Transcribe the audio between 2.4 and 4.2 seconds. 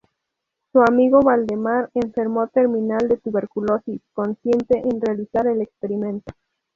terminal de tuberculosis,